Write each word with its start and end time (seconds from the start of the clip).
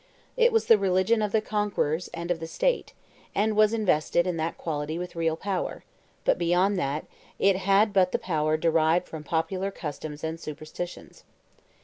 It 0.35 0.51
was 0.51 0.65
the 0.65 0.79
religion 0.79 1.21
of 1.21 1.31
the 1.31 1.41
conquerors 1.41 2.07
and 2.11 2.31
of 2.31 2.39
the 2.39 2.47
state, 2.47 2.93
and 3.35 3.55
was 3.55 3.71
invested, 3.71 4.25
in 4.25 4.35
that 4.37 4.57
quality, 4.57 4.97
with 4.97 5.15
real 5.15 5.35
power; 5.35 5.83
but, 6.25 6.39
beyond 6.39 6.79
that, 6.79 7.05
it 7.37 7.57
had 7.57 7.93
but 7.93 8.11
the 8.11 8.17
power 8.17 8.57
derived 8.57 9.07
from 9.07 9.23
popular 9.23 9.69
customs 9.69 10.23
and 10.23 10.39
superstitions. 10.39 11.23